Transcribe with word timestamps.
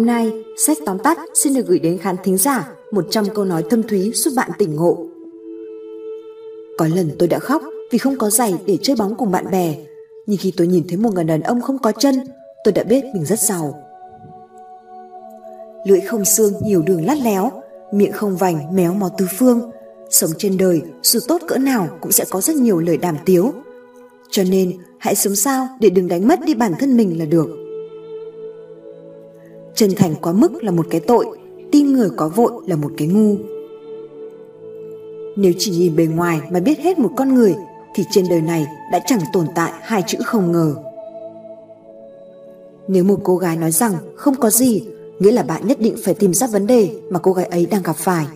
hôm 0.00 0.06
nay, 0.06 0.32
sách 0.56 0.78
tóm 0.86 0.98
tắt 0.98 1.18
xin 1.34 1.54
được 1.54 1.66
gửi 1.66 1.78
đến 1.78 1.98
khán 1.98 2.16
thính 2.24 2.36
giả 2.36 2.72
100 2.90 3.24
câu 3.34 3.44
nói 3.44 3.64
thâm 3.70 3.82
thúy 3.82 4.12
giúp 4.14 4.32
bạn 4.36 4.50
tỉnh 4.58 4.76
ngộ. 4.76 5.06
Có 6.78 6.88
lần 6.94 7.10
tôi 7.18 7.28
đã 7.28 7.38
khóc 7.38 7.62
vì 7.90 7.98
không 7.98 8.18
có 8.18 8.30
giày 8.30 8.54
để 8.66 8.78
chơi 8.82 8.96
bóng 8.96 9.14
cùng 9.14 9.30
bạn 9.30 9.50
bè, 9.50 9.74
nhưng 10.26 10.38
khi 10.38 10.52
tôi 10.56 10.66
nhìn 10.66 10.84
thấy 10.88 10.96
một 10.96 11.14
người 11.14 11.24
đàn 11.24 11.40
ông 11.40 11.60
không 11.60 11.78
có 11.78 11.92
chân, 11.92 12.14
tôi 12.64 12.72
đã 12.72 12.84
biết 12.84 13.04
mình 13.14 13.24
rất 13.24 13.38
giàu. 13.40 13.82
Lưỡi 15.86 16.00
không 16.00 16.24
xương 16.24 16.52
nhiều 16.64 16.82
đường 16.82 17.06
lắt 17.06 17.18
léo, 17.22 17.50
miệng 17.92 18.12
không 18.12 18.36
vành 18.36 18.76
méo 18.76 18.94
mó 18.94 19.08
tứ 19.18 19.26
phương. 19.38 19.70
Sống 20.10 20.30
trên 20.38 20.56
đời 20.58 20.82
dù 21.02 21.20
tốt 21.28 21.42
cỡ 21.48 21.58
nào 21.58 21.88
cũng 22.00 22.12
sẽ 22.12 22.24
có 22.30 22.40
rất 22.40 22.56
nhiều 22.56 22.78
lời 22.78 22.96
đàm 22.96 23.16
tiếu. 23.24 23.52
Cho 24.30 24.44
nên 24.44 24.72
hãy 24.98 25.14
sống 25.14 25.34
sao 25.34 25.68
để 25.80 25.90
đừng 25.90 26.08
đánh 26.08 26.28
mất 26.28 26.40
đi 26.44 26.54
bản 26.54 26.72
thân 26.78 26.96
mình 26.96 27.18
là 27.18 27.24
được. 27.24 27.59
Chân 29.74 29.90
thành 29.96 30.14
quá 30.14 30.32
mức 30.32 30.64
là 30.64 30.70
một 30.70 30.86
cái 30.90 31.00
tội, 31.00 31.38
tin 31.72 31.92
người 31.92 32.10
quá 32.16 32.28
vội 32.28 32.52
là 32.66 32.76
một 32.76 32.92
cái 32.96 33.08
ngu. 33.08 33.36
Nếu 35.36 35.52
chỉ 35.58 35.70
nhìn 35.70 35.96
bề 35.96 36.06
ngoài 36.06 36.40
mà 36.50 36.60
biết 36.60 36.78
hết 36.78 36.98
một 36.98 37.10
con 37.16 37.34
người 37.34 37.54
thì 37.94 38.04
trên 38.10 38.28
đời 38.30 38.40
này 38.40 38.66
đã 38.92 39.00
chẳng 39.06 39.20
tồn 39.32 39.46
tại 39.54 39.72
hai 39.82 40.02
chữ 40.06 40.18
không 40.24 40.52
ngờ. 40.52 40.74
Nếu 42.88 43.04
một 43.04 43.20
cô 43.24 43.36
gái 43.36 43.56
nói 43.56 43.70
rằng 43.70 43.92
không 44.16 44.34
có 44.34 44.50
gì, 44.50 44.82
nghĩa 45.18 45.32
là 45.32 45.42
bạn 45.42 45.66
nhất 45.66 45.80
định 45.80 45.96
phải 46.04 46.14
tìm 46.14 46.34
ra 46.34 46.46
vấn 46.46 46.66
đề 46.66 46.90
mà 47.10 47.18
cô 47.18 47.32
gái 47.32 47.46
ấy 47.46 47.66
đang 47.66 47.82
gặp 47.82 47.96
phải. 47.96 48.26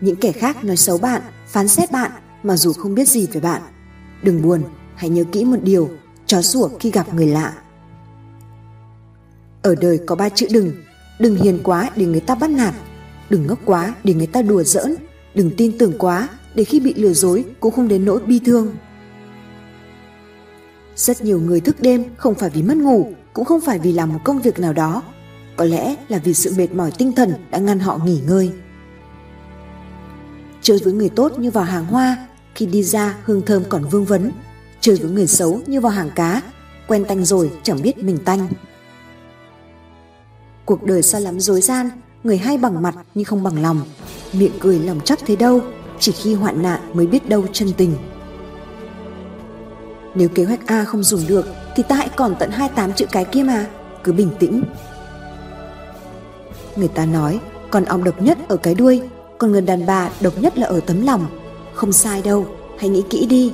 Những 0.00 0.16
kẻ 0.16 0.32
khác 0.32 0.64
nói 0.64 0.76
xấu 0.76 0.98
bạn, 0.98 1.22
phán 1.46 1.68
xét 1.68 1.92
bạn 1.92 2.10
mà 2.42 2.56
dù 2.56 2.72
không 2.72 2.94
biết 2.94 3.08
gì 3.08 3.26
về 3.32 3.40
bạn. 3.40 3.62
Đừng 4.22 4.42
buồn, 4.42 4.62
hãy 4.94 5.10
nhớ 5.10 5.24
kỹ 5.32 5.44
một 5.44 5.58
điều, 5.62 5.88
chó 6.26 6.42
sủa 6.42 6.68
khi 6.80 6.90
gặp 6.90 7.14
người 7.14 7.26
lạ. 7.26 7.54
Ở 9.62 9.74
đời 9.74 10.00
có 10.06 10.14
ba 10.14 10.28
chữ 10.28 10.46
đừng, 10.50 10.72
đừng 11.18 11.36
hiền 11.36 11.58
quá 11.62 11.90
để 11.96 12.06
người 12.06 12.20
ta 12.20 12.34
bắt 12.34 12.50
nạt, 12.50 12.74
đừng 13.30 13.46
ngốc 13.46 13.58
quá 13.64 13.94
để 14.04 14.14
người 14.14 14.26
ta 14.26 14.42
đùa 14.42 14.62
giỡn, 14.62 14.94
đừng 15.34 15.50
tin 15.56 15.78
tưởng 15.78 15.98
quá 15.98 16.28
để 16.54 16.64
khi 16.64 16.80
bị 16.80 16.94
lừa 16.94 17.12
dối 17.12 17.44
cũng 17.60 17.74
không 17.74 17.88
đến 17.88 18.04
nỗi 18.04 18.20
bi 18.26 18.40
thương. 18.44 18.74
Rất 20.96 21.22
nhiều 21.22 21.40
người 21.40 21.60
thức 21.60 21.76
đêm 21.80 22.04
không 22.16 22.34
phải 22.34 22.50
vì 22.50 22.62
mất 22.62 22.76
ngủ, 22.76 23.12
cũng 23.32 23.44
không 23.44 23.60
phải 23.60 23.78
vì 23.78 23.92
làm 23.92 24.12
một 24.12 24.20
công 24.24 24.42
việc 24.42 24.58
nào 24.58 24.72
đó, 24.72 25.02
có 25.56 25.64
lẽ 25.64 25.96
là 26.08 26.18
vì 26.18 26.34
sự 26.34 26.52
mệt 26.56 26.72
mỏi 26.72 26.92
tinh 26.98 27.12
thần 27.12 27.32
đã 27.50 27.58
ngăn 27.58 27.78
họ 27.78 27.98
nghỉ 28.04 28.20
ngơi. 28.26 28.52
Chơi 30.62 30.78
với 30.84 30.92
người 30.92 31.08
tốt 31.08 31.38
như 31.38 31.50
vào 31.50 31.64
hàng 31.64 31.84
hoa, 31.84 32.26
khi 32.54 32.66
đi 32.66 32.82
ra 32.82 33.16
hương 33.24 33.42
thơm 33.42 33.62
còn 33.68 33.84
vương 33.84 34.04
vấn, 34.04 34.30
chơi 34.80 34.96
với 34.96 35.10
người 35.10 35.26
xấu 35.26 35.60
như 35.66 35.80
vào 35.80 35.92
hàng 35.92 36.10
cá, 36.14 36.42
quen 36.88 37.04
tanh 37.04 37.24
rồi 37.24 37.50
chẳng 37.62 37.82
biết 37.82 37.98
mình 37.98 38.18
tanh. 38.24 38.48
Cuộc 40.68 40.84
đời 40.84 41.02
sao 41.02 41.20
lắm 41.20 41.40
dối 41.40 41.60
gian, 41.60 41.90
người 42.24 42.38
hay 42.38 42.58
bằng 42.58 42.82
mặt 42.82 42.94
nhưng 43.14 43.24
không 43.24 43.42
bằng 43.42 43.62
lòng, 43.62 43.80
miệng 44.32 44.52
cười 44.60 44.78
lòng 44.78 45.00
chắc 45.04 45.18
thế 45.26 45.36
đâu, 45.36 45.60
chỉ 45.98 46.12
khi 46.12 46.34
hoạn 46.34 46.62
nạn 46.62 46.80
mới 46.94 47.06
biết 47.06 47.28
đâu 47.28 47.44
chân 47.52 47.72
tình. 47.76 47.94
Nếu 50.14 50.28
kế 50.28 50.44
hoạch 50.44 50.66
A 50.66 50.84
không 50.84 51.02
dùng 51.02 51.20
được 51.28 51.46
thì 51.76 51.82
ta 51.82 51.96
hãy 51.96 52.08
còn 52.16 52.36
tận 52.38 52.50
28 52.50 52.92
chữ 52.92 53.06
cái 53.12 53.24
kia 53.24 53.42
mà, 53.42 53.66
cứ 54.04 54.12
bình 54.12 54.30
tĩnh. 54.38 54.62
Người 56.76 56.88
ta 56.88 57.06
nói 57.06 57.40
con 57.70 57.84
ong 57.84 58.04
độc 58.04 58.22
nhất 58.22 58.38
ở 58.48 58.56
cái 58.56 58.74
đuôi, 58.74 59.02
còn 59.38 59.52
người 59.52 59.60
đàn 59.60 59.86
bà 59.86 60.10
độc 60.20 60.32
nhất 60.38 60.58
là 60.58 60.66
ở 60.66 60.80
tấm 60.80 61.06
lòng. 61.06 61.26
Không 61.74 61.92
sai 61.92 62.22
đâu, 62.22 62.46
hãy 62.78 62.88
nghĩ 62.88 63.04
kỹ 63.10 63.26
đi. 63.26 63.52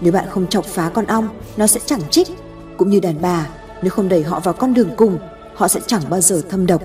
Nếu 0.00 0.12
bạn 0.12 0.24
không 0.30 0.46
chọc 0.46 0.64
phá 0.64 0.90
con 0.94 1.06
ong, 1.06 1.28
nó 1.56 1.66
sẽ 1.66 1.80
chẳng 1.86 2.02
trích. 2.10 2.28
Cũng 2.76 2.90
như 2.90 3.00
đàn 3.00 3.22
bà, 3.22 3.46
nếu 3.82 3.90
không 3.90 4.08
đẩy 4.08 4.22
họ 4.22 4.40
vào 4.40 4.54
con 4.54 4.74
đường 4.74 4.90
cùng, 4.96 5.18
họ 5.56 5.68
sẽ 5.68 5.80
chẳng 5.86 6.02
bao 6.10 6.20
giờ 6.20 6.42
thâm 6.48 6.66
độc. 6.66 6.82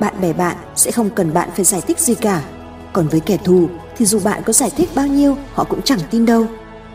Bạn 0.00 0.14
bè 0.20 0.32
bạn 0.32 0.56
sẽ 0.76 0.90
không 0.90 1.10
cần 1.10 1.34
bạn 1.34 1.48
phải 1.54 1.64
giải 1.64 1.80
thích 1.80 1.98
gì 1.98 2.14
cả. 2.14 2.44
Còn 2.92 3.08
với 3.08 3.20
kẻ 3.20 3.38
thù 3.44 3.68
thì 3.96 4.06
dù 4.06 4.20
bạn 4.24 4.42
có 4.46 4.52
giải 4.52 4.70
thích 4.76 4.88
bao 4.94 5.06
nhiêu, 5.06 5.36
họ 5.52 5.64
cũng 5.64 5.82
chẳng 5.82 5.98
tin 6.10 6.26
đâu. 6.26 6.46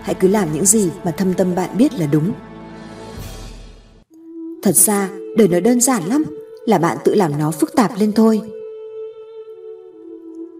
Hãy 0.01 0.15
cứ 0.15 0.27
làm 0.27 0.53
những 0.53 0.65
gì 0.65 0.89
mà 1.03 1.11
thâm 1.11 1.33
tâm 1.33 1.55
bạn 1.55 1.77
biết 1.77 1.93
là 1.93 2.07
đúng. 2.07 2.31
Thật 4.63 4.75
ra 4.75 5.09
đời 5.37 5.47
nó 5.47 5.59
đơn 5.59 5.81
giản 5.81 6.03
lắm 6.03 6.23
là 6.65 6.77
bạn 6.77 6.97
tự 7.05 7.15
làm 7.15 7.39
nó 7.39 7.51
phức 7.51 7.75
tạp 7.75 7.91
lên 7.99 8.11
thôi. 8.11 8.41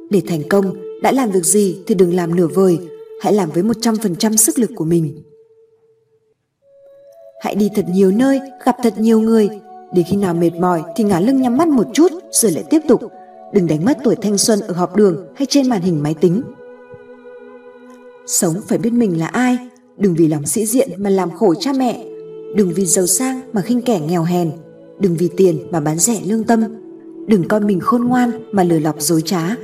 Để 0.10 0.22
thành 0.28 0.50
công 0.50 0.74
đã 1.02 1.12
làm 1.12 1.32
việc 1.32 1.46
gì 1.46 1.80
thì 1.88 1.96
đừng 1.96 2.16
làm 2.16 2.36
nửa 2.36 2.48
vời. 2.48 2.80
Hãy 3.22 3.34
làm 3.34 3.50
với 3.52 3.64
100% 3.64 4.36
sức 4.36 4.60
lực 4.60 4.70
của 4.76 4.86
mình 4.86 5.24
hãy 7.42 7.56
đi 7.56 7.70
thật 7.76 7.86
nhiều 7.90 8.12
nơi 8.12 8.40
gặp 8.66 8.76
thật 8.84 8.94
nhiều 8.98 9.20
người. 9.20 9.50
Để 9.94 10.04
khi 10.04 10.18
nào 10.18 10.34
mệt 10.34 10.52
mỏi 10.60 10.82
thì 10.96 11.04
ngả 11.04 11.20
lưng 11.20 11.42
nhắm 11.42 11.58
mắt 11.58 11.68
một 11.68 11.88
chút 11.94 12.12
rồi 12.32 12.52
lại 12.52 12.64
tiếp 12.70 12.82
tục. 12.88 13.02
Đừng 13.54 13.68
đánh 13.68 13.86
mất 13.86 13.98
tuổi 14.04 14.16
thanh 14.16 14.38
xuân 14.38 14.60
ở 14.60 14.74
học 14.74 14.96
đường 14.96 15.28
hay 15.36 15.46
trên 15.50 15.70
màn 15.70 15.82
hình 15.82 16.04
máy 16.04 16.14
tính. 16.14 16.42
Sống 18.28 18.56
phải 18.68 18.78
biết 18.78 18.94
mình 18.94 19.20
là 19.20 19.28
ai, 19.28 19.58
đừng 19.98 20.14
vì 20.14 20.28
lòng 20.28 20.46
sĩ 20.46 20.66
diện 20.66 20.90
mà 20.98 21.10
làm 21.10 21.32
khổ 21.32 21.54
cha 21.54 21.74
mẹ, 21.74 22.06
đừng 22.56 22.72
vì 22.76 22.86
giàu 22.86 23.06
sang 23.06 23.42
mà 23.54 23.62
khinh 23.62 23.82
kẻ 23.82 24.00
nghèo 24.00 24.24
hèn, 24.24 24.52
đừng 25.00 25.16
vì 25.16 25.30
tiền 25.38 25.58
mà 25.72 25.80
bán 25.80 26.00
rẻ 26.00 26.22
lương 26.26 26.44
tâm, 26.44 26.64
đừng 27.28 27.48
coi 27.48 27.60
mình 27.60 27.80
khôn 27.80 28.06
ngoan 28.06 28.32
mà 28.52 28.64
lừa 28.64 28.80
lọc 28.80 28.96
dối 29.02 29.22
trá. 29.26 29.56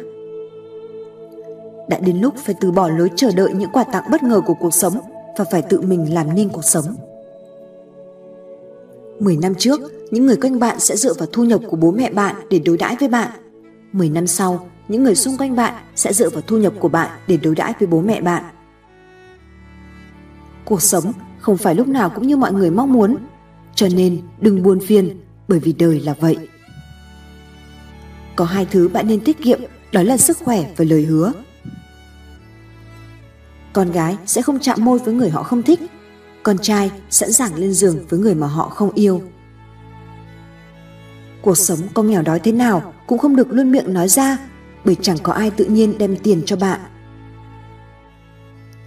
Đã 1.89 1.99
đến 1.99 2.17
lúc 2.21 2.33
phải 2.37 2.55
từ 2.61 2.71
bỏ 2.71 2.89
lối 2.89 3.09
chờ 3.15 3.31
đợi 3.35 3.49
những 3.57 3.69
quà 3.73 3.83
tặng 3.83 4.03
bất 4.11 4.23
ngờ 4.23 4.41
của 4.45 4.55
cuộc 4.59 4.73
sống 4.73 4.93
và 5.37 5.45
phải 5.51 5.61
tự 5.61 5.81
mình 5.81 6.13
làm 6.13 6.35
nên 6.35 6.49
cuộc 6.49 6.65
sống. 6.65 6.85
10 9.19 9.37
năm 9.37 9.55
trước, 9.55 9.81
những 10.11 10.25
người 10.25 10.35
quanh 10.35 10.59
bạn 10.59 10.79
sẽ 10.79 10.97
dựa 10.97 11.13
vào 11.13 11.27
thu 11.31 11.43
nhập 11.43 11.61
của 11.69 11.77
bố 11.77 11.91
mẹ 11.91 12.11
bạn 12.11 12.35
để 12.49 12.59
đối 12.59 12.77
đãi 12.77 12.95
với 12.99 13.09
bạn. 13.09 13.29
10 13.91 14.09
năm 14.09 14.27
sau, 14.27 14.69
những 14.87 15.03
người 15.03 15.15
xung 15.15 15.37
quanh 15.37 15.55
bạn 15.55 15.73
sẽ 15.95 16.13
dựa 16.13 16.29
vào 16.29 16.41
thu 16.47 16.57
nhập 16.57 16.73
của 16.79 16.89
bạn 16.89 17.09
để 17.27 17.37
đối 17.37 17.55
đãi 17.55 17.73
với 17.79 17.87
bố 17.87 18.01
mẹ 18.01 18.21
bạn. 18.21 18.43
Cuộc 20.65 20.81
sống 20.81 21.13
không 21.39 21.57
phải 21.57 21.75
lúc 21.75 21.87
nào 21.87 22.09
cũng 22.09 22.27
như 22.27 22.37
mọi 22.37 22.53
người 22.53 22.71
mong 22.71 22.93
muốn, 22.93 23.17
cho 23.75 23.87
nên 23.95 24.21
đừng 24.41 24.63
buồn 24.63 24.79
phiền 24.79 25.21
bởi 25.47 25.59
vì 25.59 25.73
đời 25.73 25.99
là 25.99 26.15
vậy. 26.19 26.37
Có 28.35 28.45
hai 28.45 28.67
thứ 28.71 28.87
bạn 28.87 29.07
nên 29.07 29.19
tiết 29.19 29.43
kiệm, 29.43 29.59
đó 29.91 30.03
là 30.03 30.17
sức 30.17 30.37
khỏe 30.37 30.71
và 30.77 30.85
lời 30.85 31.05
hứa. 31.05 31.33
Con 33.73 33.91
gái 33.91 34.17
sẽ 34.25 34.41
không 34.41 34.59
chạm 34.59 34.85
môi 34.85 34.99
với 34.99 35.13
người 35.13 35.29
họ 35.29 35.43
không 35.43 35.63
thích, 35.63 35.79
con 36.47 36.57
trai 36.57 36.91
sẵn 37.09 37.31
sàng 37.31 37.55
lên 37.55 37.73
giường 37.73 38.05
với 38.09 38.19
người 38.19 38.35
mà 38.35 38.47
họ 38.47 38.69
không 38.69 38.91
yêu. 38.91 39.21
Cuộc 41.41 41.57
sống 41.57 41.79
có 41.93 42.03
nghèo 42.03 42.21
đói 42.21 42.39
thế 42.39 42.51
nào 42.51 42.93
cũng 43.07 43.17
không 43.17 43.35
được 43.35 43.47
luôn 43.51 43.71
miệng 43.71 43.93
nói 43.93 44.07
ra 44.07 44.37
bởi 44.85 44.95
chẳng 45.01 45.17
có 45.23 45.33
ai 45.33 45.51
tự 45.51 45.65
nhiên 45.65 45.97
đem 45.97 46.15
tiền 46.15 46.41
cho 46.45 46.55
bạn. 46.55 46.79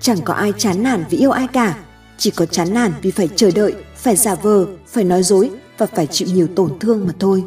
Chẳng 0.01 0.19
có 0.25 0.35
ai 0.35 0.53
chán 0.59 0.83
nản 0.83 1.05
vì 1.11 1.19
yêu 1.19 1.31
ai 1.31 1.47
cả, 1.47 1.79
chỉ 2.19 2.31
có 2.31 2.47
chán 2.47 2.75
nản 2.75 2.93
vì 3.03 3.11
phải 3.11 3.29
chờ 3.37 3.51
đợi, 3.55 3.75
phải 3.97 4.17
giả 4.17 4.35
vờ, 4.35 4.67
phải 4.87 5.05
nói 5.05 5.23
dối 5.23 5.51
và 5.79 5.87
phải 5.87 6.07
chịu 6.07 6.29
nhiều 6.33 6.47
tổn 6.57 6.79
thương 6.79 7.07
mà 7.07 7.13
thôi. 7.19 7.45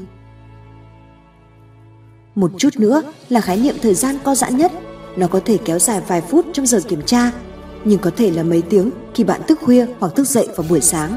Một 2.35 2.51
chút 2.57 2.69
nữa 2.77 3.01
là 3.29 3.41
khái 3.41 3.57
niệm 3.57 3.75
thời 3.81 3.93
gian 3.93 4.17
co 4.23 4.35
giãn 4.35 4.57
nhất, 4.57 4.71
nó 5.17 5.27
có 5.27 5.41
thể 5.45 5.57
kéo 5.65 5.79
dài 5.79 6.01
vài 6.07 6.21
phút 6.21 6.45
trong 6.53 6.65
giờ 6.65 6.79
kiểm 6.87 7.01
tra, 7.01 7.31
nhưng 7.85 7.99
có 7.99 8.11
thể 8.17 8.31
là 8.31 8.43
mấy 8.43 8.61
tiếng 8.61 8.91
khi 9.13 9.23
bạn 9.23 9.41
thức 9.47 9.59
khuya 9.61 9.85
hoặc 9.99 10.15
thức 10.15 10.27
dậy 10.27 10.47
vào 10.55 10.65
buổi 10.69 10.81
sáng. 10.81 11.15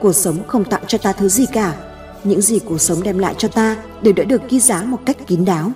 Cuộc 0.00 0.12
sống 0.12 0.36
không 0.46 0.64
tặng 0.64 0.82
cho 0.86 0.98
ta 0.98 1.12
thứ 1.12 1.28
gì 1.28 1.46
cả, 1.52 1.74
những 2.24 2.40
gì 2.40 2.58
cuộc 2.58 2.80
sống 2.80 3.02
đem 3.02 3.18
lại 3.18 3.34
cho 3.38 3.48
ta 3.48 3.76
đều 4.02 4.14
đã 4.14 4.24
được 4.24 4.48
ghi 4.48 4.60
giá 4.60 4.82
một 4.82 4.98
cách 5.04 5.16
kín 5.26 5.44
đáo. 5.44 5.72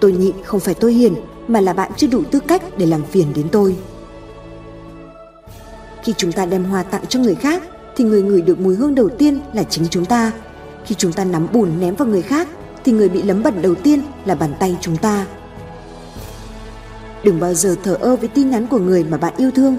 Tôi 0.00 0.12
nhịn 0.12 0.34
không 0.44 0.60
phải 0.60 0.74
tôi 0.74 0.92
hiền, 0.92 1.14
mà 1.48 1.60
là 1.60 1.72
bạn 1.72 1.92
chưa 1.96 2.06
đủ 2.06 2.22
tư 2.30 2.40
cách 2.40 2.62
để 2.76 2.86
làm 2.86 3.02
phiền 3.04 3.26
đến 3.34 3.48
tôi. 3.52 3.76
Khi 6.02 6.14
chúng 6.16 6.32
ta 6.32 6.46
đem 6.46 6.64
hoa 6.64 6.82
tặng 6.82 7.06
cho 7.08 7.20
người 7.20 7.34
khác, 7.34 7.62
thì 7.96 8.04
người 8.04 8.22
ngửi 8.22 8.42
được 8.42 8.60
mùi 8.60 8.74
hương 8.74 8.94
đầu 8.94 9.08
tiên 9.08 9.40
là 9.52 9.62
chính 9.62 9.86
chúng 9.90 10.04
ta. 10.04 10.32
Khi 10.84 10.94
chúng 10.94 11.12
ta 11.12 11.24
nắm 11.24 11.46
bùn 11.52 11.80
ném 11.80 11.94
vào 11.94 12.08
người 12.08 12.22
khác, 12.22 12.48
thì 12.84 12.92
người 12.92 13.08
bị 13.08 13.22
lấm 13.22 13.42
bẩn 13.42 13.62
đầu 13.62 13.74
tiên 13.74 14.02
là 14.24 14.34
bàn 14.34 14.54
tay 14.60 14.76
chúng 14.80 14.96
ta. 14.96 15.26
Đừng 17.28 17.40
bao 17.40 17.54
giờ 17.54 17.76
thờ 17.82 17.94
ơ 18.00 18.16
với 18.16 18.28
tin 18.28 18.50
nhắn 18.50 18.66
của 18.70 18.78
người 18.78 19.04
mà 19.04 19.16
bạn 19.16 19.34
yêu 19.36 19.50
thương. 19.50 19.76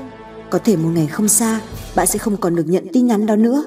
Có 0.50 0.60
thể 0.60 0.76
một 0.76 0.90
ngày 0.94 1.08
không 1.08 1.28
xa, 1.28 1.62
bạn 1.96 2.08
sẽ 2.08 2.20
không 2.20 2.38
còn 2.38 2.56
được 2.56 2.64
nhận 2.68 2.88
tin 2.94 3.08
nhắn 3.08 3.26
đó 3.26 3.36
nữa. 3.36 3.64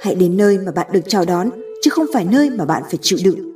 Hãy 0.00 0.14
đến 0.14 0.36
nơi 0.36 0.58
mà 0.58 0.72
bạn 0.72 0.86
được 0.92 1.00
chào 1.06 1.24
đón, 1.24 1.50
chứ 1.82 1.90
không 1.90 2.06
phải 2.12 2.24
nơi 2.24 2.50
mà 2.50 2.64
bạn 2.64 2.82
phải 2.82 2.98
chịu 3.02 3.18
đựng. 3.24 3.52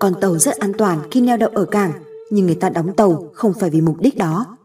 Con 0.00 0.12
tàu 0.20 0.38
rất 0.38 0.56
an 0.56 0.72
toàn 0.78 0.98
khi 1.10 1.20
neo 1.20 1.36
đậu 1.36 1.50
ở 1.54 1.64
cảng, 1.64 1.92
nhưng 2.30 2.46
người 2.46 2.54
ta 2.54 2.68
đóng 2.68 2.94
tàu 2.96 3.30
không 3.34 3.52
phải 3.60 3.70
vì 3.70 3.80
mục 3.80 3.96
đích 4.00 4.18
đó. 4.18 4.56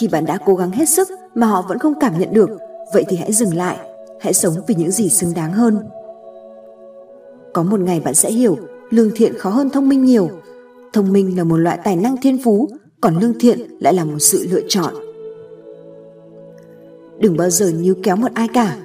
Khi 0.00 0.08
bạn 0.08 0.24
đã 0.24 0.38
cố 0.46 0.54
gắng 0.54 0.70
hết 0.70 0.88
sức 0.88 1.08
mà 1.34 1.46
họ 1.46 1.64
vẫn 1.68 1.78
không 1.78 2.00
cảm 2.00 2.18
nhận 2.18 2.32
được, 2.32 2.50
vậy 2.94 3.04
thì 3.08 3.16
hãy 3.16 3.32
dừng 3.32 3.56
lại, 3.56 3.78
hãy 4.20 4.32
sống 4.32 4.54
vì 4.66 4.74
những 4.74 4.90
gì 4.90 5.08
xứng 5.08 5.34
đáng 5.34 5.52
hơn. 5.52 5.80
Có 7.52 7.62
một 7.62 7.80
ngày 7.80 8.00
bạn 8.00 8.14
sẽ 8.14 8.30
hiểu, 8.30 8.56
lương 8.90 9.10
thiện 9.14 9.38
khó 9.38 9.50
hơn 9.50 9.70
thông 9.70 9.88
minh 9.88 10.04
nhiều. 10.04 10.30
Thông 10.92 11.12
minh 11.12 11.36
là 11.36 11.44
một 11.44 11.56
loại 11.56 11.78
tài 11.84 11.96
năng 11.96 12.16
thiên 12.16 12.38
phú, 12.44 12.68
còn 13.00 13.18
lương 13.18 13.38
thiện 13.38 13.60
lại 13.80 13.94
là 13.94 14.04
một 14.04 14.18
sự 14.18 14.46
lựa 14.50 14.60
chọn. 14.68 14.94
Đừng 17.20 17.36
bao 17.36 17.50
giờ 17.50 17.72
níu 17.80 17.94
kéo 18.02 18.16
một 18.16 18.28
ai 18.34 18.48
cả. 18.54 18.76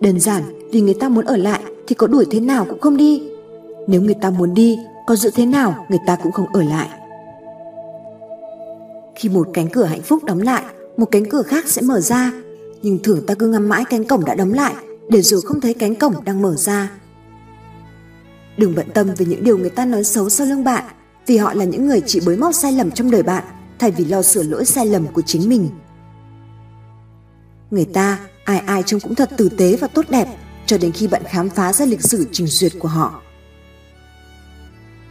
Đơn 0.00 0.20
giản 0.20 0.42
vì 0.72 0.80
người 0.80 0.94
ta 0.94 1.08
muốn 1.08 1.24
ở 1.24 1.36
lại 1.36 1.60
thì 1.86 1.94
có 1.94 2.06
đuổi 2.06 2.26
thế 2.30 2.40
nào 2.40 2.66
cũng 2.68 2.80
không 2.80 2.96
đi. 2.96 3.22
Nếu 3.86 4.02
người 4.02 4.14
ta 4.20 4.30
muốn 4.30 4.54
đi 4.54 4.78
có 5.06 5.16
giữ 5.16 5.30
thế 5.34 5.46
nào 5.46 5.86
người 5.88 6.00
ta 6.06 6.16
cũng 6.16 6.32
không 6.32 6.46
ở 6.52 6.62
lại. 6.62 6.88
Khi 9.14 9.28
một 9.28 9.48
cánh 9.52 9.68
cửa 9.68 9.84
hạnh 9.84 10.02
phúc 10.02 10.24
đóng 10.24 10.42
lại 10.42 10.62
một 10.96 11.06
cánh 11.10 11.24
cửa 11.24 11.42
khác 11.42 11.68
sẽ 11.68 11.82
mở 11.82 12.00
ra. 12.00 12.32
Nhưng 12.82 12.98
thường 13.02 13.26
ta 13.26 13.34
cứ 13.34 13.48
ngắm 13.48 13.68
mãi 13.68 13.84
cánh 13.90 14.04
cổng 14.04 14.24
đã 14.24 14.34
đóng 14.34 14.52
lại 14.52 14.74
để 15.08 15.22
rồi 15.22 15.40
không 15.40 15.60
thấy 15.60 15.74
cánh 15.74 15.94
cổng 15.94 16.14
đang 16.24 16.42
mở 16.42 16.54
ra 16.56 16.90
đừng 18.56 18.74
bận 18.74 18.86
tâm 18.94 19.14
về 19.16 19.26
những 19.26 19.44
điều 19.44 19.58
người 19.58 19.70
ta 19.70 19.84
nói 19.84 20.04
xấu 20.04 20.28
sau 20.28 20.46
lưng 20.46 20.64
bạn, 20.64 20.84
vì 21.26 21.36
họ 21.36 21.54
là 21.54 21.64
những 21.64 21.86
người 21.86 22.02
chỉ 22.06 22.20
bới 22.26 22.36
móc 22.36 22.54
sai 22.54 22.72
lầm 22.72 22.90
trong 22.90 23.10
đời 23.10 23.22
bạn, 23.22 23.44
thay 23.78 23.90
vì 23.90 24.04
lo 24.04 24.22
sửa 24.22 24.42
lỗi 24.42 24.64
sai 24.64 24.86
lầm 24.86 25.06
của 25.06 25.22
chính 25.22 25.48
mình. 25.48 25.68
Người 27.70 27.84
ta, 27.84 28.18
ai 28.44 28.58
ai 28.58 28.82
trông 28.86 29.00
cũng 29.00 29.14
thật 29.14 29.30
tử 29.36 29.48
tế 29.48 29.76
và 29.76 29.86
tốt 29.86 30.04
đẹp, 30.08 30.28
cho 30.66 30.78
đến 30.78 30.92
khi 30.92 31.06
bạn 31.06 31.22
khám 31.24 31.50
phá 31.50 31.72
ra 31.72 31.84
lịch 31.84 32.02
sử 32.02 32.26
trình 32.32 32.46
duyệt 32.46 32.72
của 32.78 32.88
họ. 32.88 33.22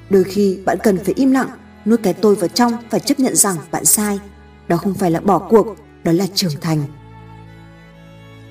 Đôi 0.09 0.23
khi, 0.23 0.59
bạn 0.65 0.77
cần 0.83 0.97
phải 0.97 1.13
im 1.17 1.31
lặng, 1.31 1.49
nuốt 1.85 1.99
cái 2.03 2.13
tôi 2.13 2.35
vào 2.35 2.47
trong 2.47 2.73
và 2.89 2.99
chấp 2.99 3.19
nhận 3.19 3.35
rằng 3.35 3.55
bạn 3.71 3.85
sai. 3.85 4.19
Đó 4.67 4.77
không 4.77 4.93
phải 4.93 5.11
là 5.11 5.19
bỏ 5.19 5.39
cuộc, 5.39 5.75
đó 6.03 6.11
là 6.11 6.27
trưởng 6.33 6.53
thành. 6.61 6.83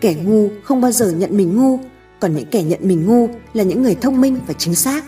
Kẻ 0.00 0.14
ngu 0.14 0.48
không 0.64 0.80
bao 0.80 0.92
giờ 0.92 1.10
nhận 1.10 1.36
mình 1.36 1.56
ngu 1.56 1.78
còn 2.20 2.34
những 2.34 2.46
kẻ 2.50 2.62
nhận 2.62 2.88
mình 2.88 3.06
ngu 3.06 3.28
là 3.52 3.64
những 3.64 3.82
người 3.82 3.94
thông 3.94 4.20
minh 4.20 4.40
và 4.46 4.54
chính 4.54 4.74
xác. 4.74 5.04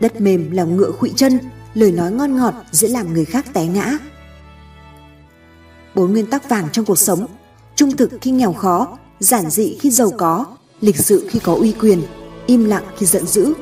Đất 0.00 0.20
mềm 0.20 0.50
làm 0.50 0.76
ngựa 0.76 0.90
khuỵu 0.90 1.12
chân, 1.16 1.38
lời 1.74 1.92
nói 1.92 2.12
ngon 2.12 2.36
ngọt 2.36 2.54
dễ 2.70 2.88
làm 2.88 3.14
người 3.14 3.24
khác 3.24 3.46
té 3.52 3.66
ngã. 3.66 3.98
Bốn 5.94 6.12
nguyên 6.12 6.26
tắc 6.26 6.48
vàng 6.48 6.68
trong 6.72 6.84
cuộc 6.84 6.98
sống, 6.98 7.26
trung 7.76 7.96
thực 7.96 8.10
khi 8.20 8.30
nghèo 8.30 8.52
khó, 8.52 8.98
giản 9.20 9.50
dị 9.50 9.76
khi 9.80 9.90
giàu 9.90 10.10
có, 10.18 10.46
lịch 10.80 10.96
sự 10.96 11.26
khi 11.30 11.38
có 11.38 11.54
uy 11.54 11.72
quyền, 11.72 12.02
im 12.46 12.64
lặng 12.64 12.84
khi 12.98 13.06
giận 13.06 13.26
dữ. 13.26 13.52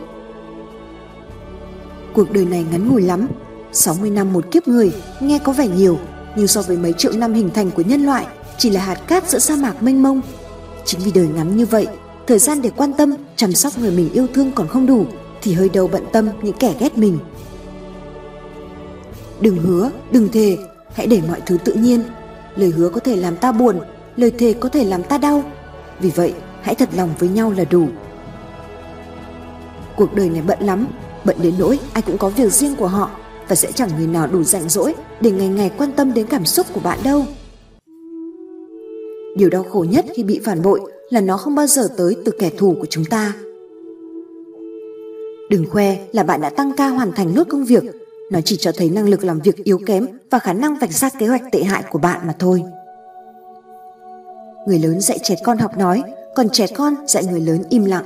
Cuộc 2.15 2.33
đời 2.33 2.45
này 2.45 2.65
ngắn 2.71 2.89
ngủi 2.89 3.03
lắm 3.03 3.29
60 3.73 4.11
năm 4.11 4.33
một 4.33 4.51
kiếp 4.51 4.69
người, 4.69 4.93
nghe 5.21 5.39
có 5.39 5.53
vẻ 5.53 5.69
nhiều, 5.69 5.99
nhưng 6.37 6.47
so 6.47 6.63
với 6.63 6.77
mấy 6.77 6.93
triệu 6.93 7.13
năm 7.13 7.35
hình 7.35 7.51
thành 7.55 7.71
của 7.71 7.83
nhân 7.83 8.07
loại, 8.07 8.27
chỉ 8.59 8.71
là 8.71 8.81
hạt 8.81 8.95
cát 8.95 9.31
giữa 9.31 9.39
sa 9.39 9.57
mạc 9.57 9.83
mênh 9.83 10.03
mông 10.03 10.21
chính 10.85 11.01
vì 11.01 11.13
đời 11.13 11.29
ngắn 11.35 11.57
như 11.57 11.67
vậy, 11.67 11.87
thời 12.27 12.39
gian 12.39 12.63
để 12.63 12.71
quan 12.77 12.93
tâm, 12.93 13.15
chăm 13.37 13.53
sóc 13.53 13.79
người 13.79 13.91
mình 13.91 14.13
yêu 14.13 14.27
thương 14.35 14.53
còn 14.55 14.69
không 14.69 14.87
đủ, 14.87 15.07
thì 15.43 15.53
hơi 15.53 15.69
đầu 15.69 15.89
bận 15.89 16.05
tâm 16.13 16.29
những 16.43 16.57
kẻ 16.57 16.75
ghét 16.81 16.99
mình. 16.99 17.19
Đừng 19.41 19.57
hứa, 19.57 19.91
đừng 20.11 20.29
thề, 20.29 20.59
hãy 20.95 21.07
để 21.07 21.21
mọi 21.29 21.41
thứ 21.47 21.59
tự 21.65 21.73
nhiên. 21.73 22.03
Lời 22.57 22.71
hứa 22.71 22.89
có 22.89 23.01
thể 23.01 23.17
làm 23.17 23.37
ta 23.37 23.53
buồn, 23.53 23.81
lời 24.17 24.31
thề 24.39 24.53
có 24.53 24.69
thể 24.69 24.85
làm 24.85 25.03
ta 25.03 25.19
đau. 25.19 25.43
Vì 26.01 26.11
vậy, 26.11 26.35
hãy 26.63 26.75
thật 26.75 26.89
lòng 26.97 27.11
với 27.19 27.29
nhau 27.29 27.55
là 27.57 27.65
đủ. 27.65 27.89
Cuộc 29.97 30.15
đời 30.15 30.31
này 30.31 30.43
bận 30.47 30.59
lắm, 30.61 30.87
bận 31.25 31.37
đến 31.43 31.55
nỗi 31.59 31.79
ai 31.93 32.03
cũng 32.03 32.19
có 32.19 32.29
việc 32.29 32.53
riêng 32.53 32.77
của 32.77 32.87
họ 32.87 33.11
và 33.49 33.57
sẽ 33.57 33.73
chẳng 33.73 33.91
người 33.97 34.07
nào 34.07 34.27
đủ 34.27 34.43
rảnh 34.43 34.69
rỗi 34.69 34.95
để 35.21 35.31
ngày 35.31 35.49
ngày 35.49 35.71
quan 35.79 35.93
tâm 35.93 36.15
đến 36.15 36.27
cảm 36.27 36.45
xúc 36.45 36.67
của 36.73 36.81
bạn 36.81 36.99
đâu 37.05 37.27
điều 39.37 39.51
đau 39.51 39.63
khổ 39.63 39.87
nhất 39.91 40.05
khi 40.15 40.23
bị 40.23 40.41
phản 40.45 40.63
bội 40.63 40.81
là 41.11 41.21
nó 41.21 41.37
không 41.37 41.55
bao 41.55 41.67
giờ 41.67 41.89
tới 41.97 42.17
từ 42.25 42.33
kẻ 42.39 42.51
thù 42.59 42.75
của 42.81 42.87
chúng 42.91 43.05
ta. 43.05 43.35
Đừng 45.51 45.67
khoe 45.71 45.97
là 46.13 46.23
bạn 46.23 46.41
đã 46.41 46.51
tăng 46.51 46.73
ca 46.77 46.89
hoàn 46.89 47.13
thành 47.13 47.35
nốt 47.35 47.45
công 47.49 47.65
việc. 47.65 47.83
Nó 48.31 48.41
chỉ 48.45 48.57
cho 48.57 48.73
thấy 48.77 48.91
năng 48.91 49.09
lực 49.09 49.25
làm 49.25 49.41
việc 49.41 49.65
yếu 49.65 49.79
kém 49.87 50.07
và 50.31 50.39
khả 50.39 50.53
năng 50.53 50.79
vạch 50.79 50.93
ra 50.93 51.11
kế 51.19 51.27
hoạch 51.27 51.43
tệ 51.53 51.63
hại 51.63 51.85
của 51.91 51.99
bạn 51.99 52.27
mà 52.27 52.35
thôi. 52.39 52.63
Người 54.67 54.79
lớn 54.79 55.01
dạy 55.01 55.19
trẻ 55.23 55.35
con 55.45 55.59
học 55.59 55.79
nói, 55.79 56.03
còn 56.35 56.49
trẻ 56.49 56.67
con 56.77 56.95
dạy 57.07 57.25
người 57.25 57.41
lớn 57.41 57.63
im 57.69 57.85
lặng. 57.85 58.05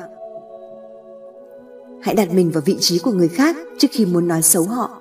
Hãy 2.02 2.14
đặt 2.14 2.32
mình 2.32 2.50
vào 2.50 2.62
vị 2.66 2.76
trí 2.80 2.98
của 2.98 3.12
người 3.12 3.28
khác 3.28 3.56
trước 3.78 3.88
khi 3.90 4.06
muốn 4.06 4.28
nói 4.28 4.42
xấu 4.42 4.62
họ. 4.62 5.00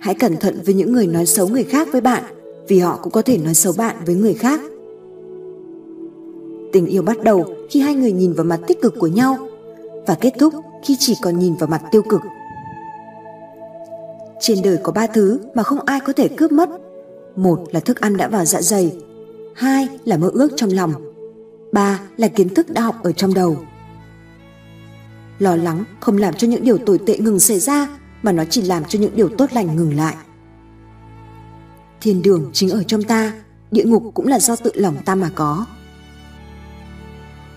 Hãy 0.00 0.14
cẩn 0.14 0.36
thận 0.36 0.60
với 0.64 0.74
những 0.74 0.92
người 0.92 1.06
nói 1.06 1.26
xấu 1.26 1.48
người 1.48 1.64
khác 1.64 1.88
với 1.92 2.00
bạn 2.00 2.24
vì 2.70 2.78
họ 2.78 2.98
cũng 3.02 3.12
có 3.12 3.22
thể 3.22 3.38
nói 3.38 3.54
xấu 3.54 3.72
bạn 3.72 3.96
với 4.06 4.14
người 4.14 4.34
khác. 4.34 4.60
Tình 6.72 6.86
yêu 6.86 7.02
bắt 7.02 7.22
đầu 7.24 7.54
khi 7.70 7.80
hai 7.80 7.94
người 7.94 8.12
nhìn 8.12 8.32
vào 8.32 8.44
mặt 8.44 8.60
tích 8.66 8.82
cực 8.82 8.94
của 8.98 9.06
nhau 9.06 9.48
và 10.06 10.14
kết 10.20 10.32
thúc 10.38 10.54
khi 10.84 10.96
chỉ 10.98 11.16
còn 11.22 11.38
nhìn 11.38 11.54
vào 11.54 11.68
mặt 11.68 11.82
tiêu 11.90 12.02
cực. 12.02 12.20
Trên 14.40 14.58
đời 14.64 14.78
có 14.82 14.92
ba 14.92 15.06
thứ 15.06 15.40
mà 15.54 15.62
không 15.62 15.78
ai 15.86 16.00
có 16.00 16.12
thể 16.12 16.28
cướp 16.28 16.52
mất. 16.52 16.68
Một 17.36 17.58
là 17.72 17.80
thức 17.80 18.00
ăn 18.00 18.16
đã 18.16 18.28
vào 18.28 18.44
dạ 18.44 18.62
dày. 18.62 18.96
Hai 19.54 19.88
là 20.04 20.16
mơ 20.16 20.30
ước 20.32 20.48
trong 20.56 20.70
lòng. 20.70 20.92
Ba 21.72 22.00
là 22.16 22.28
kiến 22.28 22.48
thức 22.48 22.70
đã 22.70 22.82
học 22.82 22.96
ở 23.02 23.12
trong 23.12 23.34
đầu. 23.34 23.56
Lo 25.38 25.56
lắng 25.56 25.84
không 26.00 26.18
làm 26.18 26.34
cho 26.34 26.48
những 26.48 26.64
điều 26.64 26.78
tồi 26.78 26.98
tệ 27.06 27.18
ngừng 27.18 27.40
xảy 27.40 27.60
ra 27.60 27.88
mà 28.22 28.32
nó 28.32 28.44
chỉ 28.50 28.62
làm 28.62 28.84
cho 28.84 28.98
những 28.98 29.16
điều 29.16 29.28
tốt 29.28 29.52
lành 29.52 29.76
ngừng 29.76 29.96
lại 29.96 30.16
thiên 32.00 32.22
đường 32.22 32.50
chính 32.52 32.70
ở 32.70 32.82
trong 32.82 33.02
ta, 33.02 33.32
địa 33.70 33.84
ngục 33.84 34.10
cũng 34.14 34.26
là 34.26 34.38
do 34.38 34.56
tự 34.56 34.70
lòng 34.74 34.96
ta 35.04 35.14
mà 35.14 35.30
có. 35.34 35.66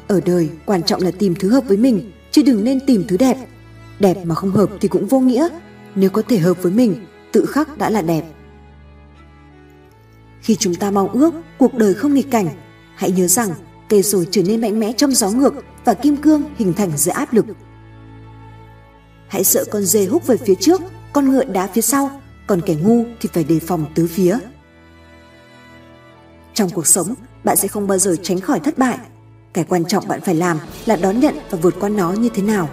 Ở 0.08 0.22
đời, 0.26 0.50
quan 0.66 0.84
trọng 0.84 1.02
là 1.02 1.12
tìm 1.12 1.36
thứ 1.40 1.50
hợp 1.50 1.64
với 1.68 1.78
mình, 1.78 2.12
chứ 2.32 2.44
đừng 2.46 2.64
nên 2.64 2.80
tìm 2.86 3.04
thứ 3.08 3.18
đẹp. 3.18 3.38
Đẹp 4.00 4.18
mà 4.24 4.36
không 4.36 4.52
hợp 4.52 4.70
thì 4.82 4.88
cũng 4.88 5.08
vô 5.08 5.20
nghĩa. 5.20 5.48
Nếu 5.96 6.10
có 6.10 6.22
thể 6.22 6.38
hợp 6.38 6.64
với 6.64 6.72
mình, 6.72 7.06
tự 7.32 7.46
khắc 7.46 7.78
đã 7.78 7.90
là 7.90 8.02
đẹp. 8.02 8.24
Khi 10.42 10.56
chúng 10.56 10.76
ta 10.76 10.92
mong 10.92 11.10
ước, 11.10 11.34
cuộc 11.58 11.74
đời 11.74 11.94
không 11.94 12.14
nghịch 12.14 12.32
cảnh, 12.32 12.48
hãy 12.96 13.12
nhớ 13.12 13.28
rằng, 13.28 13.50
cây 13.90 14.02
rồi 14.02 14.28
trở 14.32 14.42
nên 14.44 14.62
mạnh 14.62 14.80
mẽ 14.80 14.94
trong 14.98 15.12
gió 15.12 15.30
ngược 15.30 15.54
và 15.86 15.94
kim 15.94 16.18
cương 16.18 16.44
hình 16.58 16.74
thành 16.74 16.98
dưới 16.98 17.14
áp 17.14 17.34
lực. 17.34 17.46
Hãy 19.28 19.44
sợ 19.44 19.66
con 19.72 19.84
dê 19.84 20.06
húc 20.06 20.28
về 20.28 20.38
phía 20.38 20.56
trước, 20.56 20.82
con 21.14 21.32
ngựa 21.32 21.44
đá 21.44 21.68
phía 21.68 21.82
sau 21.82 22.22
còn 22.48 22.62
kẻ 22.62 22.76
ngu 22.76 23.04
thì 23.20 23.30
phải 23.34 23.44
đề 23.44 23.60
phòng 23.60 23.86
tứ 23.96 24.08
phía. 24.08 24.38
Trong 26.54 26.70
cuộc 26.70 26.88
sống, 26.88 27.14
bạn 27.44 27.58
sẽ 27.58 27.68
không 27.68 27.88
bao 27.88 27.98
giờ 27.98 28.16
tránh 28.24 28.40
khỏi 28.40 28.60
thất 28.60 28.78
bại. 28.78 28.98
Cái 29.54 29.64
quan 29.64 29.86
trọng 29.86 30.08
bạn 30.08 30.22
phải 30.22 30.36
làm 30.36 30.58
là 30.86 30.96
đón 30.96 31.20
nhận 31.20 31.36
và 31.50 31.58
vượt 31.62 31.76
qua 31.80 31.90
nó 31.90 32.12
như 32.12 32.30
thế 32.30 32.44
nào. 32.44 32.70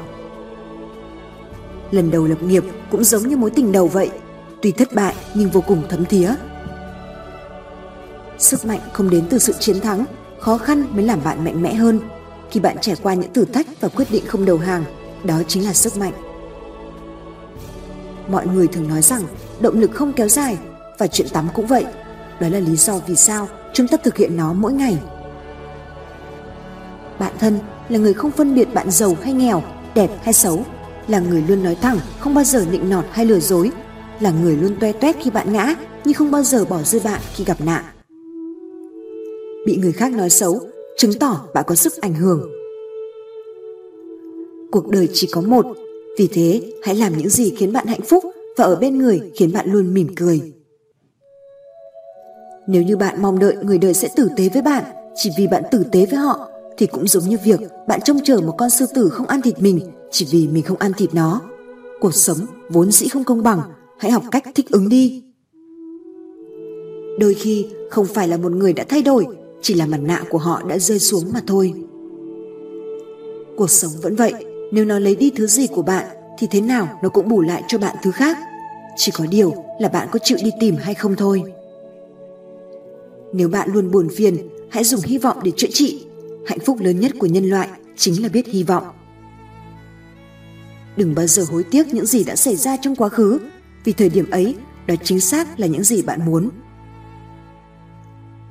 Lần 1.90 2.10
đầu 2.10 2.26
lập 2.26 2.42
nghiệp 2.42 2.64
cũng 2.90 3.04
giống 3.04 3.28
như 3.28 3.36
mối 3.36 3.50
tình 3.50 3.72
đầu 3.72 3.86
vậy. 3.88 4.10
Tuy 4.62 4.72
thất 4.72 4.94
bại 4.94 5.14
nhưng 5.34 5.50
vô 5.50 5.60
cùng 5.60 5.82
thấm 5.88 6.04
thía. 6.04 6.34
Sức 8.38 8.64
mạnh 8.64 8.80
không 8.92 9.10
đến 9.10 9.24
từ 9.30 9.38
sự 9.38 9.52
chiến 9.60 9.80
thắng, 9.80 10.04
khó 10.40 10.58
khăn 10.58 10.86
mới 10.90 11.04
làm 11.04 11.24
bạn 11.24 11.44
mạnh 11.44 11.62
mẽ 11.62 11.74
hơn. 11.74 12.00
Khi 12.50 12.60
bạn 12.60 12.76
trải 12.80 12.96
qua 13.02 13.14
những 13.14 13.32
thử 13.32 13.44
thách 13.44 13.66
và 13.80 13.88
quyết 13.88 14.10
định 14.10 14.24
không 14.26 14.44
đầu 14.44 14.58
hàng, 14.58 14.84
đó 15.24 15.42
chính 15.48 15.64
là 15.66 15.72
sức 15.72 15.96
mạnh. 15.96 16.12
Mọi 18.28 18.46
người 18.46 18.66
thường 18.66 18.88
nói 18.88 19.02
rằng 19.02 19.22
động 19.60 19.80
lực 19.80 19.90
không 19.90 20.12
kéo 20.12 20.28
dài. 20.28 20.58
Và 20.98 21.06
chuyện 21.06 21.28
tắm 21.32 21.48
cũng 21.54 21.66
vậy. 21.66 21.84
Đó 22.40 22.48
là 22.48 22.58
lý 22.58 22.76
do 22.76 22.98
vì 23.06 23.16
sao 23.16 23.48
chúng 23.72 23.88
ta 23.88 23.96
thực 23.96 24.16
hiện 24.16 24.36
nó 24.36 24.52
mỗi 24.52 24.72
ngày. 24.72 24.98
Bạn 27.18 27.32
thân 27.38 27.58
là 27.88 27.98
người 27.98 28.14
không 28.14 28.30
phân 28.30 28.54
biệt 28.54 28.74
bạn 28.74 28.90
giàu 28.90 29.16
hay 29.22 29.32
nghèo, 29.32 29.62
đẹp 29.94 30.10
hay 30.22 30.32
xấu. 30.32 30.64
Là 31.08 31.20
người 31.20 31.44
luôn 31.48 31.62
nói 31.62 31.76
thẳng, 31.80 31.98
không 32.18 32.34
bao 32.34 32.44
giờ 32.44 32.64
nịnh 32.70 32.90
nọt 32.90 33.04
hay 33.10 33.26
lừa 33.26 33.38
dối. 33.38 33.70
Là 34.20 34.30
người 34.42 34.56
luôn 34.56 34.76
toe 34.80 34.92
toét 34.92 35.16
khi 35.20 35.30
bạn 35.30 35.52
ngã, 35.52 35.74
nhưng 36.04 36.14
không 36.14 36.30
bao 36.30 36.42
giờ 36.42 36.64
bỏ 36.64 36.82
rơi 36.82 37.00
bạn 37.04 37.20
khi 37.34 37.44
gặp 37.44 37.60
nạn. 37.60 37.84
Bị 39.66 39.76
người 39.76 39.92
khác 39.92 40.12
nói 40.12 40.30
xấu, 40.30 40.60
chứng 40.96 41.18
tỏ 41.20 41.44
bạn 41.54 41.64
có 41.66 41.74
sức 41.74 41.92
ảnh 42.00 42.14
hưởng. 42.14 42.50
Cuộc 44.70 44.88
đời 44.88 45.08
chỉ 45.12 45.28
có 45.32 45.40
một, 45.40 45.66
vì 46.18 46.28
thế 46.32 46.62
hãy 46.82 46.94
làm 46.94 47.16
những 47.16 47.28
gì 47.28 47.54
khiến 47.58 47.72
bạn 47.72 47.86
hạnh 47.86 48.02
phúc 48.02 48.24
và 48.60 48.66
ở 48.66 48.76
bên 48.76 48.98
người 48.98 49.20
khiến 49.36 49.52
bạn 49.52 49.72
luôn 49.72 49.94
mỉm 49.94 50.08
cười. 50.16 50.52
Nếu 52.66 52.82
như 52.82 52.96
bạn 52.96 53.22
mong 53.22 53.38
đợi 53.38 53.56
người 53.62 53.78
đời 53.78 53.94
sẽ 53.94 54.08
tử 54.16 54.28
tế 54.36 54.48
với 54.48 54.62
bạn, 54.62 54.84
chỉ 55.14 55.30
vì 55.38 55.46
bạn 55.46 55.62
tử 55.70 55.84
tế 55.92 56.06
với 56.06 56.18
họ, 56.18 56.48
thì 56.78 56.86
cũng 56.86 57.08
giống 57.08 57.24
như 57.24 57.36
việc 57.44 57.60
bạn 57.88 58.00
trông 58.04 58.20
chờ 58.24 58.40
một 58.40 58.54
con 58.58 58.70
sư 58.70 58.86
tử 58.94 59.08
không 59.08 59.26
ăn 59.26 59.42
thịt 59.42 59.58
mình, 59.58 59.80
chỉ 60.10 60.26
vì 60.30 60.48
mình 60.48 60.62
không 60.62 60.78
ăn 60.78 60.92
thịt 60.92 61.14
nó. 61.14 61.40
Cuộc 62.00 62.14
sống 62.14 62.38
vốn 62.70 62.92
dĩ 62.92 63.08
không 63.08 63.24
công 63.24 63.42
bằng, 63.42 63.60
hãy 63.98 64.10
học 64.10 64.22
cách 64.30 64.44
thích 64.54 64.70
ứng 64.70 64.88
đi. 64.88 65.22
Đôi 67.18 67.34
khi 67.34 67.66
không 67.90 68.06
phải 68.06 68.28
là 68.28 68.36
một 68.36 68.52
người 68.52 68.72
đã 68.72 68.84
thay 68.88 69.02
đổi, 69.02 69.26
chỉ 69.62 69.74
là 69.74 69.86
mặt 69.86 70.00
nạ 70.02 70.24
của 70.30 70.38
họ 70.38 70.62
đã 70.68 70.78
rơi 70.78 70.98
xuống 70.98 71.24
mà 71.32 71.40
thôi. 71.46 71.74
Cuộc 73.56 73.70
sống 73.70 73.92
vẫn 74.02 74.16
vậy, 74.16 74.32
nếu 74.72 74.84
nó 74.84 74.98
lấy 74.98 75.14
đi 75.14 75.30
thứ 75.36 75.46
gì 75.46 75.66
của 75.66 75.82
bạn, 75.82 76.06
thì 76.38 76.46
thế 76.50 76.60
nào 76.60 76.88
nó 77.02 77.08
cũng 77.08 77.28
bù 77.28 77.40
lại 77.40 77.62
cho 77.68 77.78
bạn 77.78 77.96
thứ 78.02 78.10
khác 78.10 78.38
chỉ 79.00 79.12
có 79.12 79.26
điều 79.26 79.54
là 79.80 79.88
bạn 79.88 80.08
có 80.10 80.18
chịu 80.22 80.38
đi 80.44 80.50
tìm 80.60 80.76
hay 80.76 80.94
không 80.94 81.16
thôi 81.16 81.42
nếu 83.32 83.48
bạn 83.48 83.68
luôn 83.72 83.90
buồn 83.90 84.08
phiền 84.16 84.48
hãy 84.70 84.84
dùng 84.84 85.00
hy 85.04 85.18
vọng 85.18 85.38
để 85.44 85.52
chữa 85.56 85.68
trị 85.72 86.06
hạnh 86.46 86.58
phúc 86.58 86.78
lớn 86.80 87.00
nhất 87.00 87.12
của 87.18 87.26
nhân 87.26 87.44
loại 87.44 87.68
chính 87.96 88.22
là 88.22 88.28
biết 88.28 88.46
hy 88.46 88.62
vọng 88.62 88.84
đừng 91.00 91.14
bao 91.14 91.26
giờ 91.26 91.44
hối 91.50 91.64
tiếc 91.64 91.94
những 91.94 92.06
gì 92.06 92.24
đã 92.24 92.36
xảy 92.36 92.56
ra 92.56 92.76
trong 92.76 92.96
quá 92.96 93.08
khứ, 93.08 93.40
vì 93.84 93.92
thời 93.92 94.08
điểm 94.08 94.30
ấy 94.30 94.54
đó 94.86 94.94
chính 95.02 95.20
xác 95.20 95.60
là 95.60 95.66
những 95.66 95.84
gì 95.84 96.02
bạn 96.02 96.24
muốn. 96.24 96.50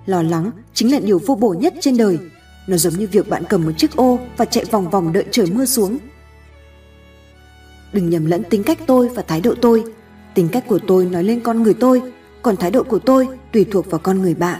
Lo 0.05 0.21
lắng 0.21 0.51
chính 0.73 0.91
là 0.91 0.99
điều 0.99 1.19
vô 1.25 1.35
bổ 1.35 1.53
nhất 1.53 1.73
trên 1.81 1.97
đời. 1.97 2.17
Nó 2.67 2.77
giống 2.77 2.93
như 2.93 3.07
việc 3.11 3.29
bạn 3.29 3.43
cầm 3.49 3.65
một 3.65 3.71
chiếc 3.77 3.95
ô 3.95 4.19
và 4.37 4.45
chạy 4.45 4.65
vòng 4.65 4.89
vòng 4.89 5.13
đợi 5.13 5.25
trời 5.31 5.45
mưa 5.51 5.65
xuống. 5.65 5.97
Đừng 7.93 8.09
nhầm 8.09 8.25
lẫn 8.25 8.43
tính 8.49 8.63
cách 8.63 8.79
tôi 8.87 9.09
và 9.09 9.21
thái 9.21 9.41
độ 9.41 9.53
tôi. 9.61 9.83
Tính 10.35 10.49
cách 10.51 10.63
của 10.67 10.79
tôi 10.87 11.05
nói 11.05 11.23
lên 11.23 11.39
con 11.39 11.63
người 11.63 11.73
tôi, 11.73 12.01
còn 12.41 12.57
thái 12.57 12.71
độ 12.71 12.83
của 12.83 12.99
tôi 12.99 13.27
tùy 13.51 13.65
thuộc 13.71 13.91
vào 13.91 13.99
con 13.99 14.21
người 14.21 14.33
bạn. 14.35 14.59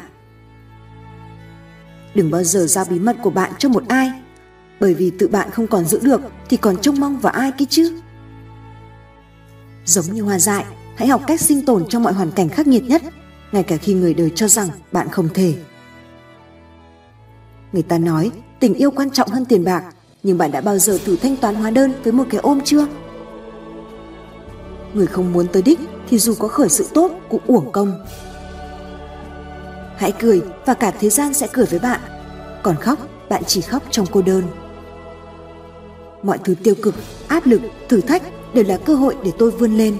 Đừng 2.15 2.31
bao 2.31 2.43
giờ 2.43 2.65
giao 2.67 2.85
bí 2.85 2.99
mật 2.99 3.15
của 3.23 3.29
bạn 3.29 3.51
cho 3.57 3.69
một 3.69 3.83
ai, 3.87 4.11
bởi 4.79 4.93
vì 4.93 5.11
tự 5.19 5.27
bạn 5.27 5.51
không 5.51 5.67
còn 5.67 5.85
giữ 5.85 5.99
được 6.03 6.21
thì 6.49 6.57
còn 6.57 6.77
trông 6.77 6.99
mong 6.99 7.17
vào 7.17 7.33
ai 7.33 7.51
kia 7.51 7.65
chứ. 7.69 7.99
Giống 9.85 10.05
như 10.05 10.21
hoa 10.21 10.39
dại, 10.39 10.65
hãy 10.95 11.07
học 11.07 11.21
cách 11.27 11.41
sinh 11.41 11.65
tồn 11.65 11.85
trong 11.89 12.03
mọi 12.03 12.13
hoàn 12.13 12.31
cảnh 12.31 12.49
khắc 12.49 12.67
nghiệt 12.67 12.83
nhất, 12.83 13.01
ngay 13.51 13.63
cả 13.63 13.77
khi 13.77 13.93
người 13.93 14.13
đời 14.13 14.31
cho 14.35 14.47
rằng 14.47 14.69
bạn 14.91 15.09
không 15.09 15.29
thể. 15.33 15.53
Người 17.71 17.83
ta 17.83 17.97
nói 17.97 18.31
tình 18.59 18.73
yêu 18.73 18.91
quan 18.91 19.09
trọng 19.09 19.29
hơn 19.29 19.45
tiền 19.45 19.63
bạc, 19.63 19.83
nhưng 20.23 20.37
bạn 20.37 20.51
đã 20.51 20.61
bao 20.61 20.77
giờ 20.77 20.97
thử 21.05 21.15
thanh 21.15 21.35
toán 21.35 21.55
hóa 21.55 21.71
đơn 21.71 21.93
với 22.03 22.13
một 22.13 22.23
cái 22.29 22.41
ôm 22.41 22.59
chưa? 22.65 22.87
Người 24.93 25.07
không 25.07 25.33
muốn 25.33 25.47
tới 25.47 25.61
đích 25.61 25.79
thì 26.09 26.19
dù 26.19 26.33
có 26.39 26.47
khởi 26.47 26.69
sự 26.69 26.87
tốt 26.93 27.11
cũng 27.29 27.41
uổng 27.47 27.71
công. 27.71 28.05
Hãy 29.97 30.11
cười 30.11 30.41
và 30.65 30.73
cả 30.73 30.91
thế 30.99 31.09
gian 31.09 31.33
sẽ 31.33 31.47
cười 31.53 31.65
với 31.65 31.79
bạn. 31.79 31.99
Còn 32.63 32.75
khóc, 32.75 32.99
bạn 33.29 33.43
chỉ 33.47 33.61
khóc 33.61 33.83
trong 33.91 34.05
cô 34.11 34.21
đơn. 34.21 34.43
Mọi 36.23 36.37
thứ 36.43 36.55
tiêu 36.63 36.75
cực, 36.83 36.95
áp 37.27 37.45
lực, 37.45 37.61
thử 37.89 38.01
thách 38.01 38.23
đều 38.53 38.65
là 38.67 38.77
cơ 38.77 38.95
hội 38.95 39.15
để 39.23 39.31
tôi 39.37 39.51
vươn 39.51 39.77
lên. 39.77 39.97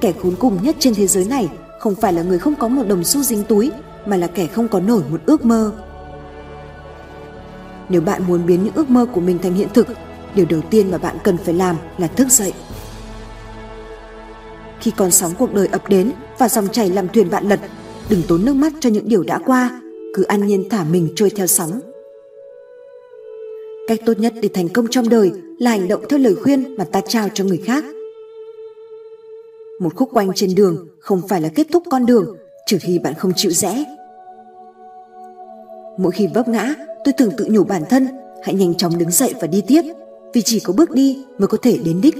Kẻ 0.00 0.12
khốn 0.22 0.34
cùng 0.38 0.58
nhất 0.62 0.76
trên 0.78 0.94
thế 0.94 1.06
giới 1.06 1.24
này 1.24 1.48
không 1.80 1.94
phải 1.94 2.12
là 2.12 2.22
người 2.22 2.38
không 2.38 2.54
có 2.54 2.68
một 2.68 2.82
đồng 2.88 3.04
xu 3.04 3.22
dính 3.22 3.44
túi 3.44 3.70
mà 4.06 4.16
là 4.16 4.26
kẻ 4.26 4.46
không 4.46 4.68
có 4.68 4.80
nổi 4.80 5.02
một 5.10 5.20
ước 5.26 5.44
mơ. 5.44 5.72
Nếu 7.88 8.00
bạn 8.00 8.22
muốn 8.26 8.46
biến 8.46 8.64
những 8.64 8.74
ước 8.74 8.90
mơ 8.90 9.06
của 9.12 9.20
mình 9.20 9.38
thành 9.38 9.54
hiện 9.54 9.68
thực, 9.74 9.86
điều 10.34 10.46
đầu 10.50 10.60
tiên 10.70 10.90
mà 10.90 10.98
bạn 10.98 11.16
cần 11.24 11.36
phải 11.36 11.54
làm 11.54 11.76
là 11.98 12.06
thức 12.06 12.28
dậy. 12.28 12.52
Khi 14.80 14.92
con 14.96 15.10
sóng 15.10 15.32
cuộc 15.38 15.54
đời 15.54 15.68
ập 15.72 15.88
đến 15.88 16.12
và 16.38 16.48
dòng 16.48 16.68
chảy 16.68 16.90
làm 16.90 17.08
thuyền 17.08 17.30
bạn 17.30 17.48
lật, 17.48 17.60
đừng 18.08 18.22
tốn 18.28 18.44
nước 18.44 18.54
mắt 18.54 18.72
cho 18.80 18.90
những 18.90 19.08
điều 19.08 19.22
đã 19.22 19.38
qua, 19.46 19.82
cứ 20.14 20.22
an 20.22 20.46
nhiên 20.46 20.68
thả 20.70 20.84
mình 20.84 21.08
trôi 21.16 21.30
theo 21.30 21.46
sóng. 21.46 21.80
Cách 23.88 24.00
tốt 24.06 24.18
nhất 24.18 24.32
để 24.42 24.48
thành 24.54 24.68
công 24.68 24.86
trong 24.90 25.08
đời 25.08 25.32
là 25.58 25.70
hành 25.70 25.88
động 25.88 26.04
theo 26.08 26.18
lời 26.18 26.34
khuyên 26.34 26.76
mà 26.76 26.84
ta 26.84 27.00
trao 27.00 27.28
cho 27.34 27.44
người 27.44 27.62
khác. 27.64 27.84
Một 29.80 29.94
khúc 29.96 30.10
quanh 30.12 30.30
trên 30.34 30.54
đường 30.54 30.88
không 30.98 31.22
phải 31.28 31.40
là 31.40 31.48
kết 31.54 31.66
thúc 31.72 31.82
con 31.90 32.06
đường, 32.06 32.36
trừ 32.66 32.78
khi 32.80 32.98
bạn 32.98 33.14
không 33.14 33.32
chịu 33.36 33.50
rẽ. 33.50 33.84
Mỗi 35.98 36.12
khi 36.12 36.26
vấp 36.34 36.48
ngã, 36.48 36.74
tôi 37.04 37.14
thường 37.18 37.32
tự 37.36 37.46
nhủ 37.50 37.64
bản 37.64 37.82
thân 37.90 38.08
hãy 38.42 38.54
nhanh 38.54 38.74
chóng 38.74 38.98
đứng 38.98 39.10
dậy 39.10 39.34
và 39.40 39.46
đi 39.46 39.62
tiếp, 39.66 39.82
vì 40.34 40.42
chỉ 40.42 40.60
có 40.60 40.72
bước 40.72 40.90
đi 40.90 41.18
mới 41.38 41.48
có 41.48 41.58
thể 41.62 41.78
đến 41.84 42.00
đích. 42.00 42.16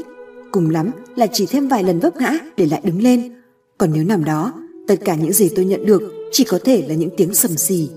Cùng 0.50 0.70
lắm 0.70 0.90
là 1.16 1.26
chỉ 1.26 1.46
thêm 1.46 1.68
vài 1.68 1.84
lần 1.84 2.00
vấp 2.00 2.16
ngã 2.16 2.38
để 2.56 2.66
lại 2.66 2.80
đứng 2.84 3.02
lên. 3.02 3.32
Còn 3.78 3.90
nếu 3.94 4.04
nằm 4.04 4.24
đó, 4.24 4.52
tất 4.88 4.94
cả 5.04 5.14
những 5.14 5.32
gì 5.32 5.48
tôi 5.56 5.64
nhận 5.64 5.86
được 5.86 6.02
chỉ 6.32 6.44
có 6.44 6.58
thể 6.64 6.84
là 6.88 6.94
những 6.94 7.10
tiếng 7.16 7.34
sầm 7.34 7.56
xì. 7.56 7.88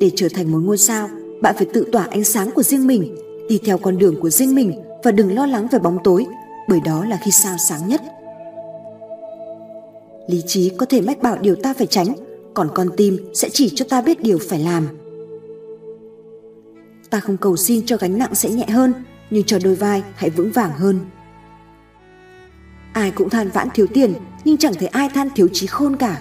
Để 0.00 0.10
trở 0.16 0.28
thành 0.34 0.52
một 0.52 0.58
ngôi 0.58 0.78
sao, 0.78 1.08
bạn 1.40 1.54
phải 1.58 1.66
tự 1.72 1.86
tỏa 1.92 2.04
ánh 2.04 2.24
sáng 2.24 2.50
của 2.50 2.62
riêng 2.62 2.86
mình, 2.86 3.14
đi 3.48 3.60
theo 3.64 3.78
con 3.78 3.98
đường 3.98 4.20
của 4.20 4.30
riêng 4.30 4.54
mình 4.54 4.72
và 5.04 5.10
đừng 5.10 5.34
lo 5.34 5.46
lắng 5.46 5.66
về 5.72 5.78
bóng 5.78 5.98
tối, 6.04 6.26
bởi 6.68 6.80
đó 6.84 7.04
là 7.04 7.18
khi 7.24 7.30
sao 7.30 7.56
sáng 7.68 7.88
nhất. 7.88 8.00
Lý 10.26 10.42
trí 10.46 10.68
có 10.68 10.86
thể 10.86 11.00
mách 11.00 11.22
bảo 11.22 11.38
điều 11.40 11.54
ta 11.54 11.74
phải 11.74 11.86
tránh, 11.86 12.14
còn 12.54 12.68
con 12.74 12.88
tim 12.96 13.18
sẽ 13.34 13.48
chỉ 13.52 13.72
cho 13.74 13.84
ta 13.88 14.02
biết 14.02 14.22
điều 14.22 14.38
phải 14.48 14.58
làm. 14.58 14.88
Ta 17.12 17.20
không 17.20 17.36
cầu 17.36 17.56
xin 17.56 17.86
cho 17.86 17.96
gánh 17.96 18.18
nặng 18.18 18.34
sẽ 18.34 18.50
nhẹ 18.50 18.66
hơn, 18.66 18.94
nhưng 19.30 19.44
cho 19.44 19.58
đôi 19.64 19.74
vai 19.74 20.02
hãy 20.14 20.30
vững 20.30 20.52
vàng 20.52 20.72
hơn. 20.72 21.00
Ai 22.92 23.10
cũng 23.10 23.30
than 23.30 23.48
vãn 23.48 23.68
thiếu 23.74 23.86
tiền, 23.94 24.14
nhưng 24.44 24.56
chẳng 24.56 24.74
thấy 24.74 24.88
ai 24.88 25.08
than 25.08 25.28
thiếu 25.34 25.48
trí 25.52 25.66
khôn 25.66 25.96
cả. 25.96 26.20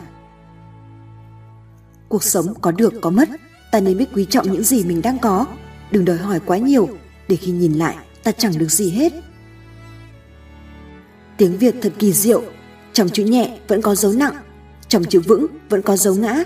Cuộc 2.09 2.23
sống 2.23 2.53
có 2.61 2.71
được 2.71 2.93
có 3.01 3.09
mất, 3.09 3.29
ta 3.71 3.79
nên 3.79 3.97
biết 3.97 4.05
quý 4.13 4.25
trọng 4.29 4.51
những 4.51 4.63
gì 4.63 4.83
mình 4.83 5.01
đang 5.01 5.19
có, 5.19 5.45
đừng 5.91 6.05
đòi 6.05 6.17
hỏi 6.17 6.39
quá 6.45 6.57
nhiều, 6.57 6.89
để 7.27 7.35
khi 7.35 7.51
nhìn 7.51 7.73
lại 7.73 7.95
ta 8.23 8.31
chẳng 8.31 8.57
được 8.57 8.69
gì 8.69 8.89
hết. 8.89 9.13
Tiếng 11.37 11.57
Việt 11.57 11.75
thật 11.81 11.93
kỳ 11.99 12.13
diệu, 12.13 12.43
trong 12.93 13.09
chữ 13.09 13.25
nhẹ 13.25 13.57
vẫn 13.67 13.81
có 13.81 13.95
dấu 13.95 14.11
nặng, 14.11 14.35
trong 14.87 15.03
chữ 15.03 15.19
vững 15.19 15.45
vẫn 15.69 15.81
có 15.81 15.97
dấu 15.97 16.15
ngã, 16.15 16.43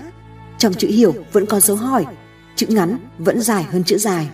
trong 0.58 0.74
chữ 0.74 0.88
hiểu 0.88 1.14
vẫn 1.32 1.46
có 1.46 1.60
dấu 1.60 1.76
hỏi, 1.76 2.06
chữ 2.56 2.66
ngắn 2.70 2.98
vẫn 3.18 3.40
dài 3.40 3.62
hơn 3.62 3.84
chữ 3.84 3.98
dài. 3.98 4.28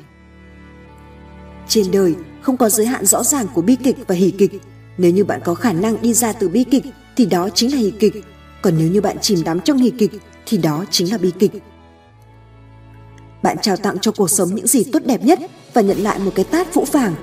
Trên 1.69 1.87
đời 1.93 2.15
không 2.41 2.57
có 2.57 2.69
giới 2.69 2.87
hạn 2.87 3.07
rõ 3.07 3.25
ràng 3.25 3.47
của 3.55 3.63
bi 3.63 3.77
kịch 3.77 3.97
và 4.07 4.15
hỉ 4.15 4.31
kịch. 4.31 4.53
Nếu 4.99 5.11
như 5.11 5.25
bạn 5.25 5.41
có 5.45 5.55
khả 5.55 5.73
năng 5.73 6.03
đi 6.03 6.15
ra 6.15 6.33
từ 6.33 6.49
bi 6.49 6.65
kịch 6.65 6.85
thì 7.17 7.27
đó 7.27 7.49
chính 7.55 7.73
là 7.73 7.79
hỉ 7.79 7.91
kịch, 7.91 8.25
còn 8.63 8.75
nếu 8.79 8.89
như 8.89 9.01
bạn 9.01 9.17
chìm 9.21 9.45
đắm 9.45 9.61
trong 9.61 9.79
hỉ 9.79 9.91
kịch 9.91 10.13
thì 10.47 10.59
đó 10.59 10.85
chính 10.91 11.11
là 11.11 11.19
bi 11.19 11.33
kịch. 11.39 11.53
Bạn 13.43 13.57
trao 13.63 13.77
tặng 13.77 13.99
cho 13.99 14.13
cuộc 14.13 14.31
sống 14.31 14.55
những 14.55 14.67
gì 14.67 14.85
tốt 14.85 14.99
đẹp 15.07 15.25
nhất 15.25 15.39
và 15.75 15.83
nhận 15.83 15.99
lại 15.99 16.19
một 16.19 16.33
cái 16.35 16.45
tát 16.45 16.75
vũ 16.75 16.85
phàng. 16.85 17.15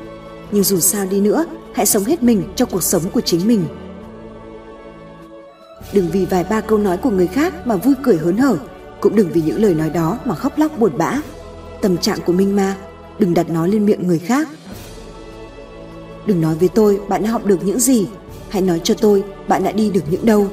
Nhưng 0.52 0.64
dù 0.64 0.80
sao 0.80 1.06
đi 1.06 1.22
nữa, 1.22 1.46
hãy 1.74 1.86
sống 1.86 2.04
hết 2.04 2.24
mình 2.24 2.44
cho 2.56 2.66
cuộc 2.66 2.84
sống 2.84 3.04
của 3.14 3.22
chính 3.22 3.48
mình. 3.48 3.66
Đừng 5.94 6.10
vì 6.12 6.26
vài 6.26 6.44
ba 6.44 6.62
câu 6.62 6.78
nói 6.78 6.98
của 6.98 7.10
người 7.10 7.28
khác 7.28 7.68
mà 7.68 7.76
vui 7.76 7.96
cười 8.04 8.18
hớn 8.18 8.38
hở, 8.38 8.58
cũng 9.02 9.16
đừng 9.16 9.30
vì 9.34 9.42
những 9.42 9.62
lời 9.62 9.74
nói 9.74 9.90
đó 9.90 10.20
mà 10.26 10.36
khóc 10.36 10.58
lóc 10.58 10.80
buồn 10.80 10.92
bã. 10.98 11.22
Tâm 11.82 11.98
trạng 11.98 12.20
của 12.26 12.34
Minh 12.34 12.56
Ma 12.56 12.76
đừng 13.20 13.34
đặt 13.34 13.50
nó 13.50 13.68
lên 13.68 13.86
miệng 13.86 14.08
người 14.08 14.20
khác. 14.20 14.50
Đừng 16.26 16.42
nói 16.42 16.56
với 16.56 16.68
tôi 16.68 17.00
bạn 17.08 17.24
đã 17.24 17.30
học 17.30 17.46
được 17.46 17.64
những 17.64 17.80
gì, 17.80 18.08
hãy 18.50 18.62
nói 18.62 18.82
cho 18.84 18.94
tôi 18.94 19.24
bạn 19.48 19.64
đã 19.64 19.72
đi 19.72 19.92
được 19.92 20.04
những 20.10 20.26
đâu. 20.26 20.48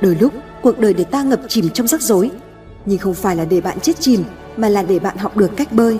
Đôi 0.00 0.16
lúc 0.20 0.32
cuộc 0.62 0.78
đời 0.78 0.94
để 0.94 1.04
ta 1.04 1.22
ngập 1.22 1.40
chìm 1.48 1.68
trong 1.74 1.86
rắc 1.86 2.02
rối, 2.02 2.30
nhưng 2.86 2.98
không 2.98 3.14
phải 3.14 3.36
là 3.36 3.44
để 3.44 3.60
bạn 3.60 3.80
chết 3.80 4.00
chìm 4.00 4.24
mà 4.56 4.68
là 4.68 4.82
để 4.82 4.98
bạn 4.98 5.16
học 5.16 5.36
được 5.36 5.50
cách 5.56 5.72
bơi. 5.72 5.98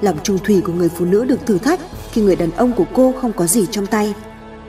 Lòng 0.00 0.16
trung 0.22 0.38
thủy 0.44 0.60
của 0.64 0.72
người 0.72 0.88
phụ 0.88 1.04
nữ 1.04 1.24
được 1.24 1.46
thử 1.46 1.58
thách 1.58 1.80
khi 2.12 2.22
người 2.22 2.36
đàn 2.36 2.50
ông 2.50 2.72
của 2.72 2.86
cô 2.94 3.14
không 3.20 3.32
có 3.32 3.46
gì 3.46 3.66
trong 3.70 3.86
tay. 3.86 4.14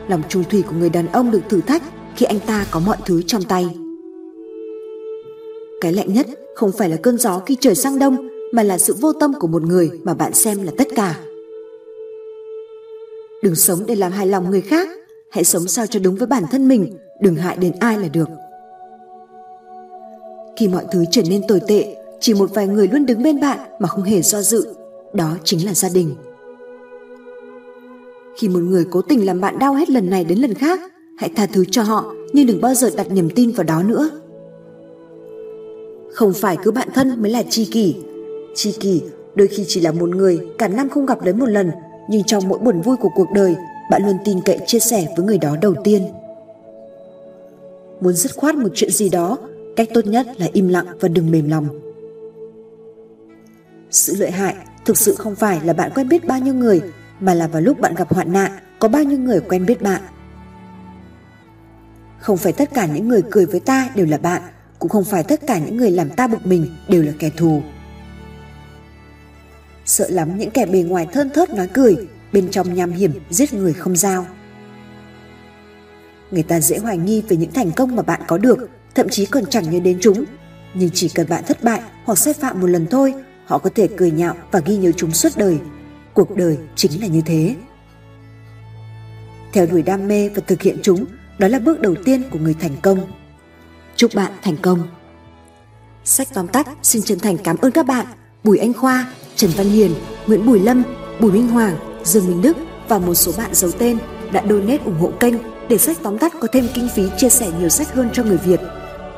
Lòng 0.08 0.22
trung 0.30 0.44
thủy 0.50 0.62
của 0.62 0.76
người 0.76 0.90
đàn 0.90 1.08
ông 1.08 1.32
được 1.32 1.42
thử 1.50 1.62
thách 1.62 1.84
khi 2.16 2.25
anh 2.25 2.39
ta 2.39 2.66
có 2.72 2.80
mọi 2.80 2.98
thứ 3.06 3.22
trong 3.22 3.44
tay. 3.44 3.68
Cái 5.82 5.94
lạnh 5.94 6.13
nhất 6.13 6.28
không 6.56 6.72
phải 6.72 6.89
là 6.89 6.98
cơn 7.04 7.18
gió 7.18 7.39
khi 7.46 7.58
trời 7.60 7.75
sang 7.75 8.00
đông 8.00 8.30
mà 8.51 8.63
là 8.63 8.78
sự 8.78 8.96
vô 9.01 9.13
tâm 9.13 9.34
của 9.39 9.48
một 9.48 9.63
người 9.63 9.92
mà 10.04 10.13
bạn 10.13 10.34
xem 10.34 10.63
là 10.63 10.72
tất 10.78 10.88
cả. 10.96 11.20
Đừng 13.44 13.56
sống 13.56 13.80
để 13.88 13.96
làm 13.96 14.12
hài 14.12 14.28
lòng 14.28 14.50
người 14.50 14.62
khác, 14.62 14.89
hãy 15.30 15.44
sống 15.44 15.68
sao 15.68 15.88
cho 15.88 16.00
đúng 16.00 16.16
với 16.16 16.28
bản 16.28 16.44
thân 16.51 16.68
mình, 16.68 16.98
đừng 17.22 17.36
hại 17.36 17.58
đến 17.58 17.72
ai 17.80 18.00
là 18.00 18.08
được. 18.08 18.30
Khi 20.58 20.68
mọi 20.68 20.86
thứ 20.92 21.04
trở 21.12 21.22
nên 21.30 21.42
tồi 21.48 21.62
tệ, 21.68 21.96
chỉ 22.20 22.34
một 22.34 22.50
vài 22.54 22.68
người 22.68 22.88
luôn 22.88 23.06
đứng 23.06 23.24
bên 23.24 23.39
bạn 23.39 23.60
mà 23.80 23.88
không 23.88 24.04
hề 24.04 24.22
do 24.22 24.42
dự, 24.42 24.74
đó 25.13 25.38
chính 25.44 25.66
là 25.66 25.74
gia 25.74 25.89
đình. 25.89 26.16
Khi 28.38 28.50
một 28.50 28.60
người 28.60 28.86
cố 28.92 29.01
tình 29.01 29.25
làm 29.25 29.42
bạn 29.42 29.60
đau 29.60 29.74
hết 29.74 29.89
lần 29.89 30.10
này 30.10 30.24
đến 30.24 30.39
lần 30.39 30.54
khác, 30.54 30.80
hãy 31.20 31.30
tha 31.36 31.46
thứ 31.46 31.66
cho 31.72 31.84
họ 31.84 32.14
nhưng 32.34 32.48
đừng 32.48 32.62
bao 32.62 32.74
giờ 32.74 32.90
đặt 32.98 33.12
niềm 33.12 33.30
tin 33.36 33.52
vào 33.52 33.64
đó 33.64 33.84
nữa. 33.84 34.10
Không 36.14 36.34
phải 36.34 36.58
cứ 36.64 36.72
bạn 36.72 36.88
thân 36.94 37.22
mới 37.22 37.32
là 37.32 37.44
tri 37.44 37.66
kỷ. 37.66 37.96
Tri 38.56 38.72
kỷ 38.72 39.02
đôi 39.36 39.48
khi 39.48 39.66
chỉ 39.68 39.82
là 39.82 39.92
một 39.92 40.10
người 40.10 40.40
cả 40.58 40.68
năm 40.68 40.90
không 40.90 41.06
gặp 41.06 41.24
đến 41.24 41.40
một 41.40 41.46
lần, 41.46 41.72
nhưng 42.10 42.24
trong 42.24 42.48
mỗi 42.48 42.60
buồn 42.60 42.82
vui 42.82 42.98
của 42.98 43.10
cuộc 43.16 43.28
đời, 43.34 43.56
bạn 43.92 44.06
luôn 44.06 44.18
tin 44.26 44.42
cậy 44.46 44.60
chia 44.66 44.80
sẻ 44.80 45.08
với 45.18 45.26
người 45.26 45.38
đó 45.38 45.56
đầu 45.62 45.76
tiên. 45.84 46.08
Muốn 48.02 48.14
dứt 48.14 48.36
khoát 48.36 48.56
một 48.56 48.70
chuyện 48.74 48.92
gì 48.92 49.10
đó, 49.10 49.38
cách 49.76 49.90
tốt 49.94 50.06
nhất 50.06 50.28
là 50.38 50.48
im 50.54 50.68
lặng 50.68 50.86
và 51.00 51.08
đừng 51.08 51.32
mềm 51.32 51.50
lòng. 51.50 51.68
Sự 53.92 54.16
lợi 54.20 54.32
hại 54.32 54.56
thực 54.86 54.98
sự 54.98 55.16
không 55.16 55.36
phải 55.36 55.62
là 55.64 55.74
bạn 55.74 55.92
quen 55.96 56.10
biết 56.10 56.28
bao 56.28 56.40
nhiêu 56.40 56.54
người, 56.54 56.82
mà 57.20 57.34
là 57.34 57.48
vào 57.48 57.62
lúc 57.62 57.80
bạn 57.80 57.96
gặp 57.96 58.14
hoạn 58.14 58.34
nạn, 58.34 58.52
có 58.80 58.88
bao 58.88 59.04
nhiêu 59.04 59.20
người 59.20 59.40
quen 59.40 59.66
biết 59.66 59.82
bạn. 59.82 60.02
Không 62.20 62.38
phải 62.38 62.54
tất 62.54 62.70
cả 62.74 62.86
những 62.86 63.08
người 63.08 63.22
cười 63.32 63.46
với 63.46 63.60
ta 63.60 63.90
đều 63.96 64.06
là 64.06 64.18
bạn, 64.18 64.42
cũng 64.80 64.90
không 64.90 65.04
phải 65.04 65.24
tất 65.24 65.40
cả 65.48 65.58
những 65.58 65.78
người 65.78 65.92
làm 65.92 66.10
ta 66.10 66.28
bực 66.28 66.46
mình 66.46 66.76
đều 66.88 67.04
là 67.04 67.12
kẻ 67.20 67.30
thù. 67.38 67.62
Sợ 69.86 70.10
lắm 70.10 70.38
những 70.38 70.52
kẻ 70.52 70.66
bề 70.66 70.82
ngoài 70.82 71.08
thơn 71.14 71.30
thớt 71.30 71.50
nói 71.50 71.68
cười, 71.74 72.08
bên 72.34 72.52
trong 72.52 72.74
nham 72.74 72.92
hiểm 72.92 73.12
giết 73.30 73.54
người 73.54 73.74
không 73.74 73.96
giao. 73.96 74.26
Người 76.32 76.44
ta 76.44 76.60
dễ 76.60 76.78
hoài 76.78 76.98
nghi 76.98 77.24
về 77.28 77.38
những 77.38 77.52
thành 77.52 77.72
công 77.72 77.96
mà 77.96 78.04
bạn 78.04 78.22
có 78.28 78.38
được, 78.38 78.70
thậm 78.96 79.10
chí 79.10 79.26
còn 79.26 79.46
chẳng 79.46 79.72
nhớ 79.72 79.80
đến 79.80 79.98
chúng. 80.02 80.24
Nhưng 80.74 80.90
chỉ 80.94 81.10
cần 81.10 81.30
bạn 81.30 81.44
thất 81.48 81.64
bại 81.64 81.82
hoặc 82.06 82.18
sai 82.18 82.34
phạm 82.34 82.62
một 82.62 82.68
lần 82.68 82.88
thôi, 82.88 83.14
họ 83.46 83.58
có 83.58 83.70
thể 83.76 83.88
cười 83.98 84.12
nhạo 84.12 84.36
và 84.52 84.60
ghi 84.60 84.78
nhớ 84.78 84.92
chúng 84.92 85.12
suốt 85.12 85.30
đời. 85.36 85.60
Cuộc 86.14 86.36
đời 86.36 86.58
chính 86.76 87.02
là 87.02 87.08
như 87.08 87.22
thế. 87.26 87.56
Theo 89.54 89.66
đuổi 89.66 89.82
đam 89.82 90.08
mê 90.08 90.30
và 90.30 90.42
thực 90.48 90.62
hiện 90.62 90.78
chúng, 90.82 91.06
đó 91.39 91.48
là 91.48 91.60
bước 91.60 91.81
đầu 91.81 91.96
tiên 92.05 92.24
của 92.31 92.39
người 92.39 92.55
thành 92.60 92.75
công. 92.81 93.00
Chúc 93.96 94.12
bạn 94.15 94.31
thành 94.41 94.58
công. 94.58 94.88
Sách 96.03 96.27
tóm 96.34 96.48
tắt 96.48 96.67
xin 96.84 97.01
chân 97.01 97.19
thành 97.19 97.38
cảm 97.38 97.58
ơn 97.58 97.72
các 97.72 97.86
bạn 97.86 98.05
Bùi 98.43 98.58
Anh 98.58 98.74
Khoa, 98.74 99.13
Trần 99.36 99.51
Văn 99.58 99.69
Hiền, 99.69 99.93
Nguyễn 100.27 100.46
Bùi 100.46 100.60
Lâm, 100.60 100.84
Bùi 101.19 101.31
Minh 101.31 101.48
Hoàng, 101.48 101.75
Dương 102.03 102.27
Minh 102.27 102.41
Đức 102.41 102.58
và 102.88 103.00
một 103.00 103.13
số 103.13 103.31
bạn 103.38 103.50
giấu 103.53 103.72
tên 103.72 103.98
đã 104.31 104.43
donate 104.50 104.84
ủng 104.86 105.00
hộ 105.00 105.12
kênh 105.19 105.36
để 105.69 105.77
sách 105.77 105.98
tóm 106.03 106.17
tắt 106.17 106.34
có 106.39 106.48
thêm 106.51 106.67
kinh 106.74 106.89
phí 106.96 107.03
chia 107.17 107.29
sẻ 107.29 107.51
nhiều 107.60 107.69
sách 107.69 107.93
hơn 107.93 108.10
cho 108.13 108.24
người 108.24 108.38
Việt. 108.38 108.60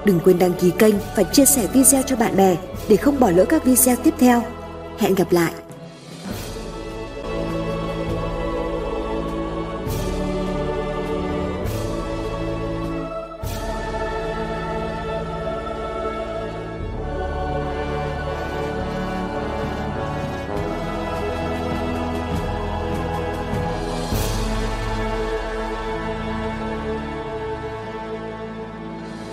Đừng 0.05 0.19
quên 0.19 0.39
đăng 0.39 0.53
ký 0.53 0.71
kênh 0.79 0.95
và 1.15 1.23
chia 1.23 1.45
sẻ 1.45 1.67
video 1.73 2.01
cho 2.05 2.15
bạn 2.15 2.37
bè 2.37 2.57
để 2.89 2.95
không 2.95 3.19
bỏ 3.19 3.29
lỡ 3.29 3.45
các 3.45 3.65
video 3.65 3.95
tiếp 3.95 4.13
theo. 4.19 4.43
Hẹn 4.97 5.15
gặp 5.15 5.31
lại! 5.31 5.60